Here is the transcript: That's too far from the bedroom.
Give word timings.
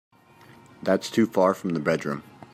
That's 0.81 1.11
too 1.11 1.27
far 1.27 1.53
from 1.53 1.75
the 1.75 1.79
bedroom. 1.79 2.23